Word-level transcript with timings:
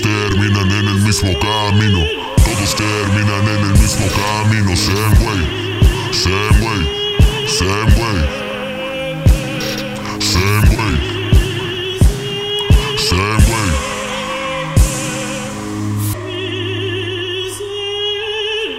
Todos 0.00 0.30
terminan 0.30 0.70
en 0.70 0.88
el 0.88 1.00
mismo 1.02 1.30
camino. 1.38 1.98
Todos 2.44 2.74
terminan 2.76 3.48
en 3.48 3.64
el 3.64 3.78
mismo 3.78 4.06
camino. 4.08 4.76
Same 4.76 5.26
way, 5.26 5.44
same 6.12 6.64
way, 6.64 6.86
same 7.46 7.94
way. 8.00 8.18
Same 10.20 10.76
way, 10.76 10.94
same 12.96 13.44
way. 13.50 13.70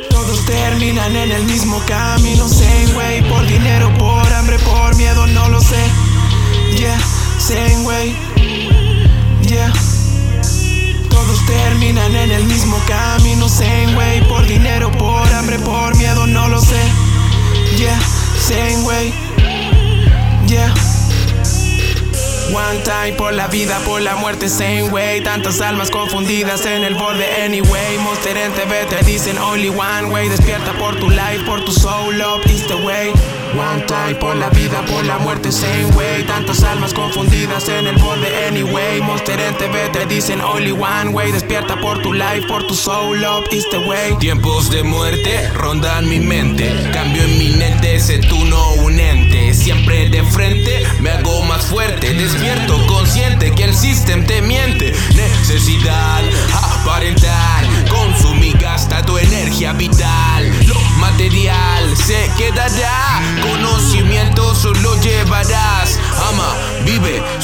Todos 0.10 0.46
terminan 0.46 1.16
en 1.16 1.32
el 1.32 1.44
mismo 1.44 1.82
camino. 1.88 2.48
Same 2.48 2.94
way, 2.96 3.22
por 3.24 3.46
dinero, 3.46 3.94
por 3.98 4.34
hambre, 4.34 4.58
por 4.60 4.96
miedo, 4.96 5.28
no 5.28 5.50
lo 5.50 5.60
sé. 5.62 5.84
Yeah, 6.78 7.00
same 7.38 7.86
way. 7.86 8.31
Terminan 11.52 12.16
en 12.16 12.32
el 12.32 12.46
mismo 12.46 12.78
camino, 12.88 13.50
same. 13.50 14.24
Por 14.30 14.46
dinero, 14.46 14.92
por 14.94 15.11
One 22.54 22.84
time 22.84 23.14
por 23.14 23.34
la 23.34 23.48
vida, 23.48 23.80
por 23.86 24.02
la 24.02 24.18
muerte, 24.18 24.50
same 24.50 24.90
way. 24.90 25.22
Tantas 25.22 25.62
almas 25.62 25.90
confundidas 25.90 26.66
en 26.66 26.84
el 26.84 26.96
borde, 26.96 27.26
anyway. 27.46 27.98
Monster 28.00 28.36
en 28.36 28.52
TV 28.52 28.86
te 28.90 29.02
dicen 29.06 29.38
only 29.38 29.70
one 29.70 30.12
way. 30.12 30.28
Despierta 30.28 30.74
por 30.74 30.98
tu 30.98 31.10
life, 31.10 31.46
por 31.46 31.64
tu 31.64 31.72
soul, 31.72 32.18
love 32.18 32.46
is 32.48 32.68
the 32.68 32.76
way. 32.76 33.14
One 33.58 33.86
time 33.86 34.16
por 34.16 34.36
la 34.36 34.50
vida, 34.50 34.84
por 34.86 35.06
la 35.06 35.18
muerte, 35.20 35.50
same 35.50 35.86
way. 35.96 36.24
Tantas 36.24 36.62
almas 36.64 36.94
confundidas 36.94 37.70
en 37.70 37.88
el 37.88 37.96
borde, 37.96 38.28
anyway. 38.48 39.00
Monster 39.02 39.40
en 39.40 39.56
TV 39.56 39.88
te 39.90 40.06
dicen 40.06 40.42
only 40.42 40.72
one 40.74 41.12
way. 41.12 41.32
Despierta 41.32 41.80
por 41.80 42.02
tu 42.02 42.12
life, 42.12 42.46
por 42.50 42.68
tu 42.68 42.76
soul, 42.76 43.18
love 43.22 43.46
is 43.52 43.66
the 43.70 43.78
way. 43.78 44.14
Tiempos 44.20 44.70
de 44.70 44.84
muerte 44.84 45.50
rondan 45.54 46.10
mi 46.10 46.20
mente. 46.20 46.70
Cambio 46.92 47.24
inminente, 47.26 47.96
ese 47.96 48.20
tú 48.20 48.44
no 48.46 48.74
un 48.74 49.00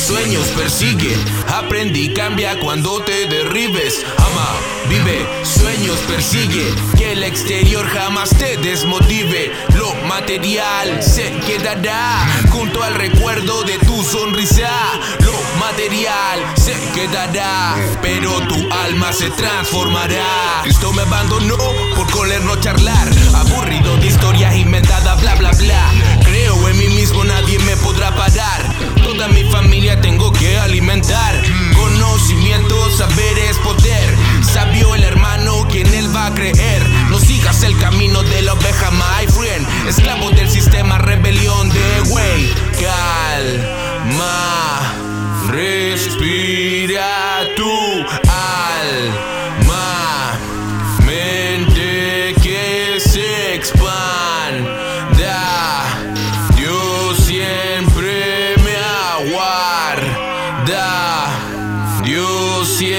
sueños 0.07 0.47
persigue. 0.56 1.18
Aprendí, 1.53 2.13
cambia 2.13 2.57
cuando 2.62 3.01
te 3.01 3.28
derribes. 3.28 4.06
Ama, 4.18 4.47
vive, 4.88 5.28
sueños 5.44 5.97
persigue. 6.07 6.73
Que 6.97 7.12
el 7.12 7.23
exterior 7.23 7.85
jamás 7.90 8.29
te 8.29 8.56
desmotive. 8.57 9.51
Lo 9.75 9.94
material 10.07 11.03
se 11.03 11.29
quedará 11.45 12.25
junto 12.51 12.81
al 12.84 12.95
recuerdo 12.95 13.63
de 13.63 13.78
tu 13.79 14.01
sonrisa. 14.01 14.72
Lo 15.19 15.34
material 15.59 16.39
se 16.56 16.74
quedará, 16.94 17.75
pero 18.01 18.31
tu 18.47 18.72
alma 18.72 19.12
se 19.12 19.29
transformará. 19.31 20.62
Cristo 20.63 20.94
me 20.94 21.01
abandonó 21.01 21.57
por 21.95 22.07
no 22.07 22.37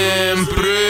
sempre. 0.09 0.88